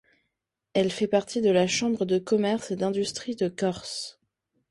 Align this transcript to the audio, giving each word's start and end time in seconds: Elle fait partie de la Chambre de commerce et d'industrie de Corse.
Elle 0.73 0.89
fait 0.91 1.05
partie 1.07 1.41
de 1.41 1.51
la 1.51 1.67
Chambre 1.67 2.05
de 2.05 2.17
commerce 2.17 2.71
et 2.71 2.75
d'industrie 2.75 3.35
de 3.35 3.49
Corse. 3.49 4.19